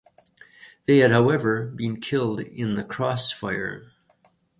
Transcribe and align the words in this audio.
They 0.85 0.97
had 0.97 1.11
however 1.11 1.67
been 1.67 2.01
killed 2.01 2.39
in 2.39 2.73
the 2.73 2.83
cross-fire. 2.83 3.91